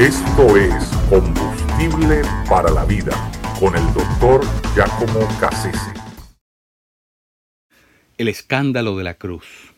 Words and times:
Esto 0.00 0.56
es 0.56 0.72
Combustible 1.10 2.22
para 2.48 2.70
la 2.70 2.86
Vida 2.86 3.12
con 3.60 3.76
el 3.76 3.84
doctor 3.92 4.40
Giacomo 4.74 5.28
Cassese. 5.38 5.92
El 8.16 8.28
escándalo 8.28 8.96
de 8.96 9.04
la 9.04 9.18
cruz. 9.18 9.74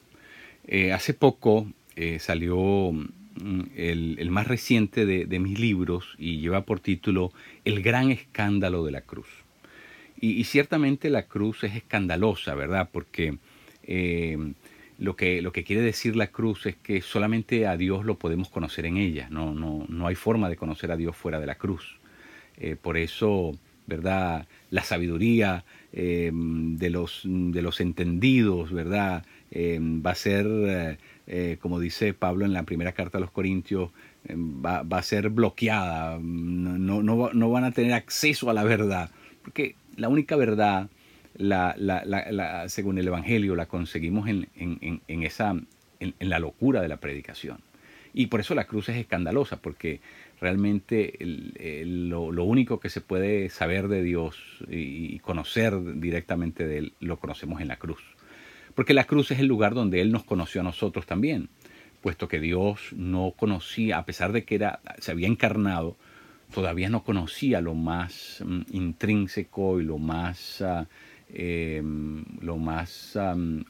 Eh, 0.69 0.93
hace 0.93 1.13
poco 1.13 1.67
eh, 1.97 2.21
salió 2.21 2.93
mm, 2.93 3.63
el, 3.75 4.31
más 4.31 4.47
reciente 4.47 5.07
de, 5.07 5.39
mis 5.41 5.59
libros 5.59 6.15
y 6.19 6.39
lleva 6.39 6.61
por 6.61 6.79
título 6.79 7.33
El 7.65 7.83
gran 7.83 8.13
escándalo 8.13 8.85
de 8.85 8.93
la 8.93 9.01
cruz. 9.01 9.27
Y, 10.21 10.45
ciertamente 10.45 11.11
la 11.11 11.27
cruz 11.27 11.65
es 11.65 11.75
escandalosa, 11.75 12.55
¿verdad? 12.55 12.91
Porque 12.93 13.39
eh, 13.83 14.39
lo 15.03 15.17
que, 15.17 15.43
lo 15.43 15.53
que 15.53 15.65
quiere 15.65 15.83
decir 15.83 16.15
la 16.15 16.29
cruz 16.29 16.65
es 16.67 16.77
que 16.77 17.03
solamente 17.03 17.67
a 17.67 17.77
Dios 17.77 18.05
lo 18.05 18.19
podemos 18.19 18.49
conocer 18.49 18.87
en 18.87 18.97
ella, 18.97 19.27
no, 19.31 19.53
no, 19.53 19.85
no 19.89 20.07
hay 20.07 20.15
forma 20.15 20.49
de 20.49 20.57
conocer 20.57 20.93
a 20.93 20.97
Dios 20.97 21.17
fuera 21.17 21.41
de 21.41 21.47
la 21.47 21.57
cruz. 21.57 21.99
Eh, 22.57 22.77
por 22.81 22.97
eso, 22.97 23.59
¿verdad? 23.89 24.47
La 24.71 24.85
sabiduría 24.85 25.65
eh, 25.93 26.31
de, 26.33 26.91
los, 26.91 27.23
de 27.25 27.63
los 27.63 27.81
entendidos, 27.81 28.71
¿verdad? 28.71 29.25
Eh, 29.51 29.81
va 29.83 30.13
a 30.13 30.15
ser, 30.15 30.99
como 31.61 31.81
dice 31.81 32.15
Pablo 32.15 32.45
en 32.45 32.53
la 32.53 32.63
primera 32.63 32.93
carta 32.93 33.19
a 33.19 33.21
los 33.21 33.33
Corintios, 33.33 33.91
va, 34.31 34.83
va, 34.85 34.99
a 34.99 35.03
ser 35.03 35.31
bloqueada, 35.31 36.17
no, 36.23 37.03
no, 37.03 37.33
no 37.33 37.51
van 37.51 37.65
a 37.65 37.73
tener 37.73 37.93
acceso 37.93 38.51
a 38.51 38.55
la 38.55 38.63
verdad, 38.63 39.11
porque 39.43 39.75
la 39.97 40.09
única 40.09 40.37
verdad 40.37 40.89
según 42.69 42.99
el 42.99 43.07
Evangelio, 43.09 43.57
la 43.57 43.67
conseguimos 43.67 44.29
en, 44.29 44.49
en, 44.57 45.03
en 45.07 45.23
esa, 45.23 45.55
en, 46.01 46.15
la 46.29 46.39
locura 46.39 46.81
de 46.81 46.89
la 46.89 46.99
predicación. 46.99 47.59
Y 48.15 48.27
por 48.27 48.41
eso 48.41 48.55
la 48.55 48.65
cruz 48.65 48.89
es 48.91 48.97
escandalosa, 48.97 49.57
porque 49.63 50.01
realmente 50.41 51.17
lo, 51.87 52.31
lo, 52.31 52.45
único 52.45 52.79
que 52.79 52.91
se 52.91 53.01
puede 53.01 53.49
saber 53.49 53.89
de 53.89 54.03
Dios 54.03 54.37
y, 54.69 55.19
conocer 55.21 55.99
directamente 55.99 56.67
de 56.67 56.79
Él, 56.79 56.93
lo 57.01 57.19
conocemos 57.19 57.61
en 57.61 57.69
la 57.69 57.77
cruz. 57.77 58.03
Porque 58.75 58.95
la 58.95 59.05
cruz 59.05 59.31
es 59.31 59.39
el 59.39 59.47
lugar 59.47 59.75
donde 59.75 60.01
Él 60.01 60.13
nos 60.13 60.25
conoció 60.25 60.61
a 60.61 60.65
nosotros 60.65 61.07
también, 61.07 61.49
puesto 62.03 62.29
que 62.29 62.41
Dios 62.41 62.93
no 62.93 63.33
conocía, 63.37 63.99
a 63.99 64.05
pesar 64.05 64.33
de 64.33 64.45
que 64.45 64.57
era, 64.57 64.81
se 64.99 65.13
había 65.13 65.29
encarnado, 65.29 65.97
todavía 66.53 66.91
no 66.91 67.05
conocía 67.05 67.61
lo 67.63 67.75
más 67.75 68.43
mm, 68.45 68.63
intrínseco 68.73 69.81
y 69.81 69.85
lo 69.85 69.99
más... 69.99 70.61
Ah, 70.61 70.87
Em, 71.35 72.25
lo 72.43 72.59
más 72.59 73.19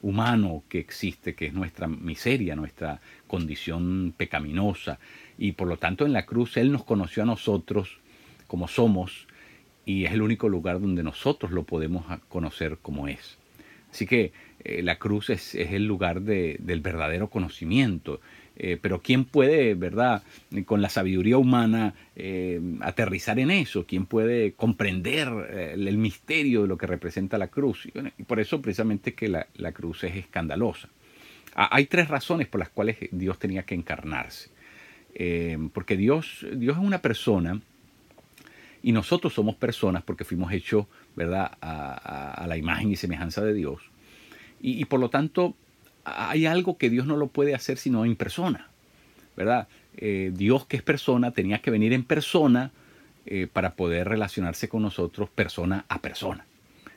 humano 0.00 0.64
que 0.68 0.80
existe, 0.80 1.34
que 1.36 1.46
es 1.46 1.54
nuestra 1.54 1.86
miseria, 1.86 2.56
nuestra 2.56 3.00
condición 3.28 4.12
pecaminosa. 4.16 4.98
Y 5.38 5.52
por 5.52 5.68
lo 5.68 5.76
tanto 5.76 6.04
en 6.04 6.12
la 6.12 6.26
cruz 6.26 6.56
Él 6.56 6.72
nos 6.72 6.82
conoció 6.82 7.22
a 7.22 7.26
nosotros 7.26 8.00
como 8.48 8.66
somos 8.66 9.28
y 9.84 10.06
es 10.06 10.12
el 10.12 10.22
único 10.22 10.48
lugar 10.48 10.80
donde 10.80 11.04
nosotros 11.04 11.52
lo 11.52 11.62
podemos 11.62 12.04
conocer 12.28 12.78
como 12.82 13.06
es. 13.06 13.38
Así 13.92 14.06
que 14.06 14.32
eh, 14.64 14.82
la 14.82 14.98
cruz 14.98 15.30
es, 15.30 15.54
el 15.54 15.86
lugar 15.86 16.22
del 16.22 16.80
verdadero 16.80 17.30
conocimiento 17.30 18.20
eh, 18.56 18.78
pero 18.80 19.00
¿quién 19.00 19.24
puede, 19.24 19.74
verdad, 19.74 20.22
con 20.66 20.82
la 20.82 20.88
sabiduría 20.88 21.38
humana 21.38 21.94
eh, 22.16 22.60
aterrizar 22.80 23.38
en 23.38 23.50
eso? 23.50 23.86
¿Quién 23.86 24.06
puede 24.06 24.52
comprender 24.52 25.28
eh, 25.50 25.72
el, 25.74 25.96
misterio 25.96 26.62
de 26.62 26.68
lo 26.68 26.76
que 26.76 26.86
representa 26.86 27.38
la 27.38 27.48
cruz? 27.48 27.86
Y, 27.86 28.22
por 28.24 28.40
eso 28.40 28.60
precisamente 28.60 29.14
que 29.14 29.28
la, 29.28 29.46
la 29.54 29.72
cruz 29.72 30.04
es 30.04 30.16
escandalosa. 30.16 30.88
Ah, 31.54 31.70
hay 31.72 31.86
tres 31.86 32.08
razones 32.08 32.46
por 32.46 32.60
las 32.60 32.68
cuales 32.68 32.96
Dios 33.10 33.38
tenía 33.38 33.64
que 33.64 33.74
encarnarse. 33.74 34.50
porque 35.72 35.96
Dios, 35.96 36.46
Dios 36.54 36.76
es 36.78 36.82
una 36.82 37.02
persona 37.02 37.60
y 38.82 38.92
nosotros 38.92 39.32
somos 39.32 39.56
personas 39.56 40.02
porque 40.02 40.24
fuimos 40.24 40.52
hechos, 40.52 40.86
¿verdad?, 41.14 41.52
a, 41.60 42.44
la 42.48 42.56
imagen 42.56 42.90
y 42.90 42.96
semejanza 42.96 43.42
de 43.42 43.54
Dios. 43.54 43.82
Y, 44.60 44.80
y 44.80 44.84
por 44.86 45.00
lo 45.00 45.10
tanto, 45.10 45.54
hay 46.04 46.46
algo 46.46 46.78
que 46.78 46.90
Dios 46.90 47.06
no 47.06 47.16
lo 47.16 47.28
puede 47.28 47.54
hacer 47.54 47.78
sino 47.78 48.04
en 48.04 48.16
persona, 48.16 48.68
¿verdad? 49.36 49.68
Eh, 49.96 50.32
Dios 50.34 50.66
que 50.66 50.76
es 50.76 50.82
persona 50.82 51.32
tenía 51.32 51.60
que 51.60 51.70
venir 51.70 51.92
en 51.92 52.04
persona 52.04 52.70
eh, 53.26 53.46
para 53.52 53.74
poder 53.74 54.08
relacionarse 54.08 54.68
con 54.68 54.82
nosotros 54.82 55.28
persona 55.30 55.84
a 55.88 56.00
persona. 56.00 56.46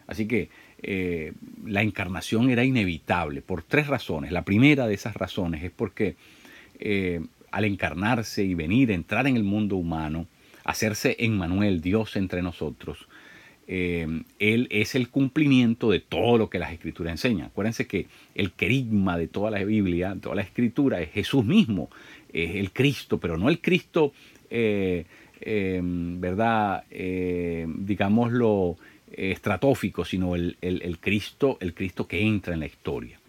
Así 0.07 0.27
que 0.27 0.49
eh, 0.81 1.33
la 1.65 1.81
encarnación 1.81 2.49
era 2.49 2.63
inevitable 2.63 3.41
por 3.41 3.63
tres 3.63 3.87
razones. 3.87 4.31
La 4.31 4.43
primera 4.43 4.87
de 4.87 4.93
esas 4.93 5.15
razones 5.15 5.63
es 5.63 5.71
porque 5.71 6.15
al 7.51 7.63
encarnarse 7.63 8.43
y 8.43 8.53
venir, 8.53 8.91
entrar 8.91 9.27
en 9.27 9.37
el 9.37 9.45
mundo 9.45 9.77
humano, 9.77 10.27
hacerse 10.65 11.15
en 11.19 11.37
Manuel 11.37 11.79
Dios 11.79 12.17
entre 12.17 12.41
nosotros, 12.41 13.07
eh, 13.67 14.23
él 14.37 14.67
es 14.69 14.95
el 14.95 15.09
cumplimiento 15.09 15.89
de 15.89 15.99
todo 15.99 16.37
lo 16.37 16.49
que 16.49 16.59
las 16.59 16.71
escrituras 16.71 17.11
enseñan. 17.11 17.47
Acuérdense 17.47 17.87
que 17.87 18.07
el 18.35 18.51
querigma 18.51 19.17
de 19.17 19.27
toda 19.27 19.49
la 19.51 19.63
Biblia, 19.63 20.15
toda 20.21 20.35
la 20.35 20.43
escritura, 20.43 21.01
es 21.01 21.11
Jesús 21.11 21.45
mismo, 21.45 21.89
es 22.31 22.55
el 22.55 22.71
Cristo, 22.71 23.19
pero 23.19 23.37
no 23.37 23.49
el 23.49 23.59
Cristo, 23.61 24.13
eh, 24.49 25.05
em, 25.41 26.19
¿verdad? 26.21 26.83
Eh, 26.91 27.65
digámoslo, 27.67 28.77
estratófico, 29.11 30.05
sino 30.05 30.35
el, 30.35 30.97
Cristo, 30.99 31.57
el 31.61 31.73
Cristo 31.73 32.07
que 32.07 32.21
entra 32.21 32.53
en 32.53 32.59
la 32.59 32.65
historia. 32.67 33.19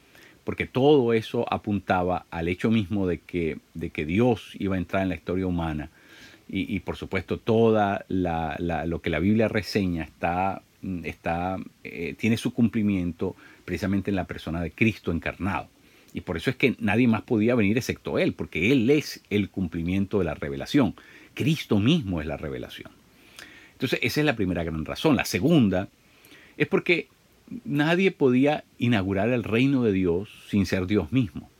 Porque 0.45 0.67
todo 0.67 1.13
eso 1.13 1.45
apuntaba 1.53 2.27
al 2.31 2.49
hecho 2.49 2.71
mismo 2.71 3.07
de 3.07 3.19
que, 3.19 3.59
de 3.75 3.91
que 3.91 4.05
Dios 4.05 4.53
iba 4.59 4.77
a 4.77 4.79
entrar 4.79 5.03
en 5.03 5.09
la 5.09 5.15
historia 5.17 5.47
humana 5.47 5.91
y, 6.49 6.79
por 6.81 6.97
supuesto 6.97 7.39
toda 7.39 8.05
lo 8.09 9.03
que 9.03 9.11
la 9.11 9.19
Biblia 9.19 9.49
reseña 9.49 10.05
está, 10.05 10.63
está, 11.03 11.59
eh, 11.83 12.15
tiene 12.19 12.37
su 12.37 12.53
cumplimiento 12.53 13.35
precisamente 13.65 14.11
en 14.11 14.17
la 14.17 14.27
persona 14.27 14.61
de 14.61 14.71
Cristo 14.71 15.11
encarnado. 15.11 15.69
Y 16.15 16.21
por 16.21 16.37
eso 16.37 16.51
es 16.51 16.57
que 16.57 16.77
nadie 16.79 17.09
más 17.09 17.23
podía 17.23 17.55
venir 17.55 17.77
excepto 17.77 18.19
Él, 18.19 18.33
porque 18.33 18.73
Él 18.73 18.89
es 18.91 19.23
el 19.29 19.51
cumplimiento 19.51 20.19
de 20.21 20.25
la 20.25 20.35
revelación. 20.35 20.95
Cristo 21.35 21.79
mismo 21.79 22.21
es 22.21 22.27
la 22.27 22.37
revelación. 22.37 22.91
Entonces 23.73 23.99
esa 24.03 24.21
es 24.21 24.27
la 24.27 24.37
primera 24.37 24.65
gran 24.65 24.85
razón. 24.85 25.17
La 25.17 25.25
segunda 25.25 25.89
es 26.57 26.69
porque 26.69 27.09
nadie 27.65 28.13
podía 28.13 28.65
inaugurar 28.79 29.29
el 29.31 29.45
reino 29.45 29.83
de 29.83 29.93
Dios 29.93 30.31
sin 30.49 30.65
ser 30.65 30.87
Dios 30.87 31.13
mismo. 31.13 31.51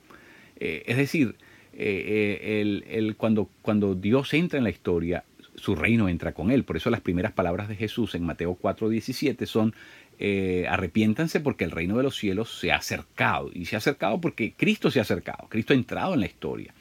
Eh, 0.59 0.85
es 0.87 0.97
decir, 0.97 1.37
eh, 1.79 2.41
eh, 2.41 2.85
el, 2.89 3.17
cuando, 3.17 3.51
cuando 3.61 3.95
Dios 3.95 4.33
entra 4.33 4.57
en 4.57 4.65
la 4.65 4.71
historia, 4.71 5.25
su 5.57 5.75
reino 5.75 6.09
entra 6.09 6.33
con 6.33 6.51
él. 6.51 6.65
Por 6.65 6.77
eso 6.77 6.89
las 6.89 7.03
primeras 7.03 7.33
palabras 7.33 7.69
de 7.69 7.77
Jesús 7.77 8.15
en 8.15 8.25
Mateo 8.25 8.57
4:17 8.61 9.47
son, 9.47 9.75
eh, 10.19 10.67
arrepiéntanse 10.69 11.41
porque 11.41 11.65
el 11.65 11.71
reino 11.71 11.99
de 11.99 12.03
los 12.03 12.17
cielos 12.17 12.59
se 12.59 12.73
ha 12.73 12.77
acercado. 12.77 13.51
Y 13.53 13.67
se 13.67 13.77
ha 13.77 13.79
acercado 13.79 14.21
porque 14.21 14.55
Cristo 14.57 14.91
se 14.91 15.01
ha 15.01 15.03
acercado, 15.03 15.49
Cristo 15.51 15.75
ha 15.75 15.77
entrado 15.77 16.15
en 16.15 16.21
la 16.21 16.27
historia. 16.27 16.73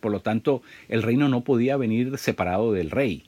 Por 0.00 0.12
lo 0.12 0.20
tanto, 0.20 0.62
el 0.90 1.02
reino 1.02 1.30
no 1.30 1.42
podía 1.42 1.78
venir 1.78 2.18
separado 2.18 2.74
del 2.74 2.90
rey, 2.90 3.24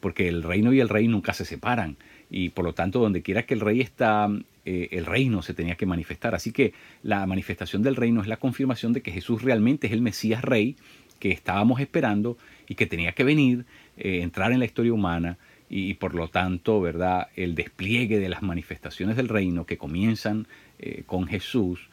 porque 0.00 0.28
el 0.28 0.42
reino 0.42 0.74
y 0.74 0.80
el 0.80 0.90
rey 0.90 1.08
nunca 1.08 1.32
se 1.32 1.46
separan. 1.46 1.96
Y 2.28 2.50
por 2.50 2.66
lo 2.66 2.74
tanto, 2.74 3.00
donde 3.00 3.22
quiera 3.22 3.44
que 3.44 3.54
el 3.54 3.60
rey 3.60 3.80
está, 3.80 4.28
eh, 4.64 4.88
el 4.92 5.06
reino 5.06 5.42
se 5.42 5.54
tenía 5.54 5.74
que 5.74 5.86
manifestar. 5.86 6.34
Así 6.34 6.52
que 6.52 6.72
la 7.02 7.26
manifestación 7.26 7.82
del 7.82 7.96
reino 7.96 8.20
es 8.20 8.28
la 8.28 8.36
confirmación 8.36 8.92
de 8.92 9.02
que 9.02 9.10
Jesús 9.10 9.42
realmente 9.42 9.88
es 9.88 9.92
el 9.92 10.02
Mesías 10.02 10.42
Rey 10.42 10.76
que 11.18 11.30
estábamos 11.30 11.80
esperando 11.80 12.36
y 12.68 12.74
que 12.74 12.86
tenía 12.86 13.12
que 13.12 13.24
venir, 13.24 13.64
eh, 13.96 14.22
entrar 14.22 14.52
en 14.52 14.58
la 14.60 14.64
historia 14.64 14.92
humana 14.92 15.38
y, 15.68 15.94
por 15.94 16.14
lo 16.14 16.28
tanto, 16.28 16.80
¿verdad? 16.80 17.28
El 17.34 17.54
despliegue 17.54 18.18
de 18.18 18.28
las 18.28 18.42
manifestaciones 18.42 19.16
del 19.16 19.28
reino 19.28 19.64
que 19.64 19.78
comienzan 19.78 20.46
eh, 20.78 21.02
con 21.06 21.26
Jesús 21.26 21.88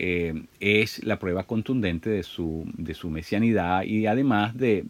es 0.00 1.02
la 1.02 1.18
prueba 1.18 1.42
contundente 1.42 2.08
de 2.08 2.22
su, 2.22 2.70
de 2.76 2.94
su 2.94 3.10
mesianidad 3.10 3.82
y 3.82 4.06
además 4.06 4.56
de, 4.56 4.84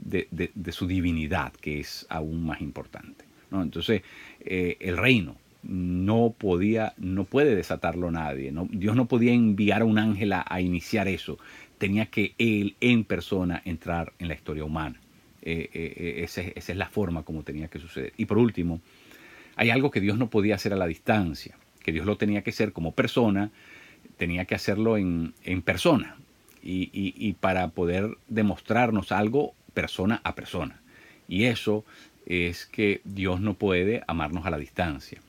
su 0.71 0.87
divinidad, 0.87 1.54
que 1.54 1.81
es 1.81 2.04
aún 2.10 2.45
más 2.45 2.60
importante. 2.60 3.24
¿no? 3.51 3.63
Entonces, 3.63 4.03
el 4.45 4.98
reino, 4.98 5.36
no 5.68 6.34
podía, 6.36 6.94
no 6.97 7.24
puede 7.24 7.54
desatarlo 7.54 8.10
nadie. 8.10 8.53
Dios 8.70 8.97
no 8.97 9.06
podía 9.06 9.32
enviar 9.32 9.82
a 9.82 9.84
un 9.84 9.98
ángel 9.98 10.32
a, 10.32 10.60
iniciar 10.60 11.09
eso. 11.09 11.38
Tenía 11.76 12.06
que 12.06 12.34
él 12.38 12.74
en 12.80 13.04
persona 13.04 13.62
entrar 13.65 14.15
en 14.18 14.28
la 14.28 14.34
historia 14.34 14.65
humana. 14.65 14.98
Eh, 15.42 15.68
eh, 15.72 15.94
eh, 15.97 16.24
esa, 16.24 16.41
es 16.41 16.68
la 16.74 16.88
forma 16.88 17.22
como 17.22 17.42
tenía 17.42 17.68
que 17.68 17.78
suceder. 17.78 18.15
Y 18.16 18.24
por 18.24 18.38
último, 18.38 18.80
hay 19.56 19.68
algo 19.70 19.91
que 19.91 20.00
Dios 20.00 20.16
no 20.16 20.30
podía 20.30 20.54
hacer 20.54 20.72
a 20.72 20.76
la 20.76 20.86
distancia, 20.86 21.56
que 21.84 21.92
Dios 21.92 22.06
lo 22.06 22.16
tenía 22.16 22.42
que 22.42 22.50
hacer 22.50 22.72
como 22.72 22.92
persona, 22.92 23.50
tenía 24.16 24.47
que 24.47 24.54
hacerlo 24.54 24.97
en, 24.97 25.34
persona. 25.64 26.16
y 26.62 27.32
para 27.41 27.68
poder 27.68 28.16
demostrarnos 28.26 29.12
algo 29.12 29.54
persona 29.74 30.21
a 30.24 30.34
persona. 30.34 30.80
Y 31.28 31.44
eso 31.44 31.84
es 32.26 32.64
que 32.66 33.03
Dios 33.04 33.41
no 33.41 33.54
puede 33.54 34.03
amarnos 34.06 34.47
a 34.47 34.50
la 34.50 34.59
distancia. 34.59 35.21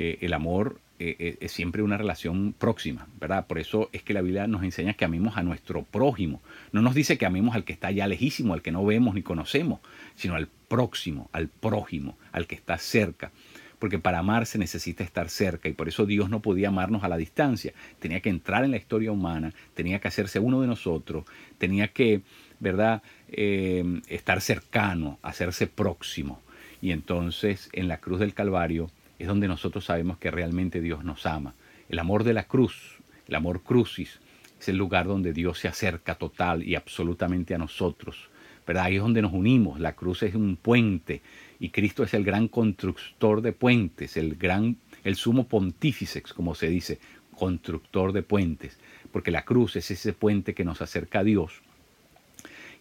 Eh, 0.00 0.18
el 0.20 0.32
amor 0.32 0.80
eh, 1.00 1.38
es 1.40 1.50
siempre 1.50 1.82
una 1.82 1.96
relación 1.96 2.54
próxima, 2.56 3.08
¿verdad? 3.18 3.48
Por 3.48 3.58
eso 3.58 3.90
es 3.92 4.04
que 4.04 4.14
la 4.14 4.22
Biblia 4.22 4.46
nos 4.46 4.62
enseña 4.62 4.94
que 4.94 5.04
amemos 5.04 5.36
a 5.36 5.42
nuestro 5.42 5.82
prójimo. 5.82 6.40
No 6.70 6.82
nos 6.82 6.94
dice 6.94 7.18
que 7.18 7.26
amemos 7.26 7.56
al 7.56 7.64
que 7.64 7.72
está 7.72 7.88
allá 7.88 8.06
lejísimo, 8.06 8.54
al 8.54 8.62
que 8.62 8.70
no 8.70 8.84
vemos 8.84 9.16
ni 9.16 9.22
conocemos, 9.22 9.80
sino 10.14 10.36
al 10.36 10.46
próximo, 10.68 11.28
al 11.32 11.48
prójimo, 11.48 12.16
al 12.30 12.46
que 12.46 12.54
está 12.54 12.78
cerca. 12.78 13.32
Porque 13.80 13.98
para 13.98 14.20
amar 14.20 14.46
se 14.46 14.58
necesita 14.58 15.02
estar 15.02 15.28
cerca 15.30 15.68
y 15.68 15.72
por 15.72 15.88
eso 15.88 16.06
Dios 16.06 16.30
no 16.30 16.42
podía 16.42 16.68
amarnos 16.68 17.02
a 17.02 17.08
la 17.08 17.16
distancia. 17.16 17.72
Tenía 17.98 18.20
que 18.20 18.30
entrar 18.30 18.62
en 18.62 18.70
la 18.70 18.76
historia 18.76 19.10
humana, 19.10 19.52
tenía 19.74 19.98
que 19.98 20.06
hacerse 20.06 20.38
uno 20.38 20.60
de 20.60 20.68
nosotros, 20.68 21.24
tenía 21.58 21.88
que, 21.88 22.20
¿verdad?, 22.60 23.02
eh, 23.30 24.00
estar 24.06 24.42
cercano, 24.42 25.18
hacerse 25.22 25.66
próximo. 25.66 26.40
Y 26.80 26.92
entonces 26.92 27.68
en 27.72 27.88
la 27.88 27.98
cruz 27.98 28.20
del 28.20 28.34
Calvario 28.34 28.92
es 29.18 29.26
donde 29.26 29.48
nosotros 29.48 29.84
sabemos 29.84 30.18
que 30.18 30.30
realmente 30.30 30.80
Dios 30.80 31.04
nos 31.04 31.26
ama. 31.26 31.54
El 31.88 31.98
amor 31.98 32.24
de 32.24 32.34
la 32.34 32.44
cruz, 32.44 32.98
el 33.26 33.34
amor 33.34 33.62
crucis, 33.62 34.20
es 34.60 34.68
el 34.68 34.76
lugar 34.76 35.06
donde 35.06 35.32
Dios 35.32 35.58
se 35.58 35.68
acerca 35.68 36.16
total 36.16 36.62
y 36.62 36.74
absolutamente 36.74 37.54
a 37.54 37.58
nosotros. 37.58 38.28
¿verdad? 38.66 38.84
Ahí 38.84 38.96
es 38.96 39.02
donde 39.02 39.22
nos 39.22 39.32
unimos. 39.32 39.80
La 39.80 39.94
cruz 39.94 40.22
es 40.22 40.34
un 40.34 40.56
puente 40.56 41.22
y 41.58 41.70
Cristo 41.70 42.04
es 42.04 42.14
el 42.14 42.24
gran 42.24 42.48
constructor 42.48 43.40
de 43.40 43.52
puentes, 43.52 44.16
el 44.16 44.36
gran, 44.36 44.76
el 45.04 45.16
sumo 45.16 45.48
pontífice, 45.48 46.22
como 46.22 46.54
se 46.54 46.68
dice, 46.68 46.98
constructor 47.36 48.12
de 48.12 48.22
puentes, 48.22 48.78
porque 49.12 49.30
la 49.30 49.44
cruz 49.44 49.76
es 49.76 49.90
ese 49.90 50.12
puente 50.12 50.54
que 50.54 50.64
nos 50.64 50.82
acerca 50.82 51.20
a 51.20 51.24
Dios. 51.24 51.62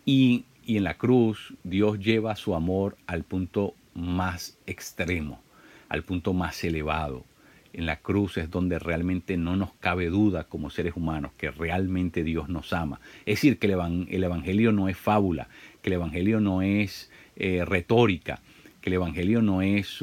Y, 0.03 0.45
y 0.65 0.77
en 0.77 0.83
la 0.83 0.97
cruz 0.97 1.53
Dios 1.63 1.99
lleva 1.99 2.35
su 2.35 2.53
amor 2.53 2.97
al 3.07 3.23
punto 3.23 3.75
más 3.93 4.57
extremo 4.65 5.41
al 5.89 6.03
punto 6.03 6.33
más 6.33 6.63
elevado. 6.63 7.25
En 7.73 7.85
la 7.85 7.97
cruz 7.97 8.37
es 8.37 8.49
donde 8.49 8.79
realmente 8.79 9.37
no 9.37 9.55
nos 9.55 9.73
cabe 9.73 10.07
duda 10.07 10.45
como 10.45 10.69
seres 10.69 10.93
humanos 10.95 11.31
que 11.37 11.51
realmente 11.51 12.23
Dios 12.23 12.49
nos 12.49 12.73
ama. 12.73 12.99
Es 13.25 13.35
decir, 13.35 13.59
que 13.59 13.67
el, 13.67 14.23
Evangelio 14.23 14.71
no 14.71 14.89
es 14.89 14.97
fábula, 14.97 15.47
que 15.81 15.89
el 15.89 15.93
Evangelio 15.93 16.39
no 16.39 16.61
es 16.61 17.11
eh, 17.35 17.63
retórica, 17.65 18.41
que 18.81 18.89
el 18.89 18.95
Evangelio 18.95 19.41
no 19.41 19.61
es 19.61 19.99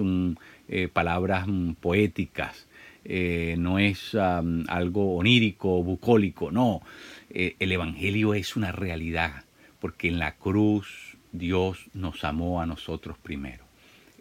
eh, 0.68 0.88
palabras 0.92 1.48
mm, 1.48 1.72
poéticas, 1.72 2.68
eh, 3.04 3.56
no 3.58 3.78
es 3.78 4.14
algo 4.14 5.16
onírico, 5.16 5.82
bucólico, 5.82 6.50
no. 6.50 6.80
el 7.28 7.72
Evangelio 7.72 8.34
es 8.34 8.56
una 8.56 8.72
realidad, 8.72 9.44
porque 9.80 10.08
en 10.08 10.18
la 10.18 10.36
cruz 10.36 11.16
Dios 11.32 11.86
nos 11.92 12.22
amó 12.24 12.62
a 12.62 12.66
nosotros 12.66 13.18
primero 13.18 13.63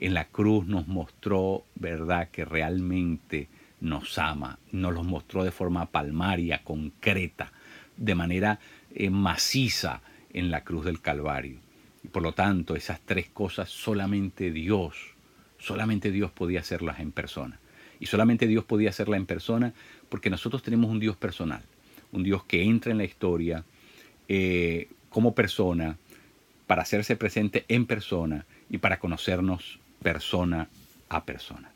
en 0.03 0.13
la 0.13 0.25
cruz 0.25 0.67
nos 0.67 0.85
mostró, 0.89 1.63
¿verdad?, 1.75 2.27
que 2.29 2.43
realmente 2.43 3.47
nos 3.79 4.17
ama, 4.17 4.59
nos 4.73 4.93
lo 4.93 5.01
mostró 5.01 5.45
de 5.45 5.51
forma 5.51 5.85
palmaria, 5.91 6.61
concreta, 6.65 7.53
de 7.95 8.13
manera 8.13 8.59
eh, 8.93 9.09
maciza 9.09 10.01
en 10.33 10.51
la 10.51 10.65
cruz 10.65 10.83
del 10.83 10.99
Calvario. 10.99 11.57
Y 12.03 12.09
por 12.09 12.21
lo 12.21 12.33
tanto, 12.33 12.75
esas 12.75 12.99
tres 12.99 13.29
cosas 13.29 13.69
solamente 13.69 14.51
Dios, 14.51 14.97
solamente 15.57 16.11
Dios 16.11 16.31
podía 16.31 16.59
hacerlas 16.59 16.99
en 16.99 17.13
persona. 17.13 17.59
Y 18.01 18.07
solamente 18.07 18.45
Dios 18.45 18.65
podía 18.65 18.89
hacerlas 18.89 19.21
en 19.21 19.25
persona 19.25 19.73
porque 20.09 20.29
nosotros 20.29 20.63
tenemos 20.63 20.91
un 20.91 20.99
Dios 20.99 21.15
personal, 21.15 21.61
un 22.11 22.23
Dios 22.23 22.43
que 22.43 22.61
entra 22.61 22.91
en 22.91 22.97
la 22.97 23.05
historia 23.05 23.63
eh, 24.27 24.89
como 25.07 25.33
persona, 25.33 25.97
para 26.67 26.81
hacerse 26.81 27.15
presente 27.15 27.63
en 27.67 27.85
persona 27.85 28.45
y 28.69 28.79
para 28.79 28.99
conocernos 28.99 29.79
persona 30.03 30.67
a 31.07 31.21
persona. 31.21 31.71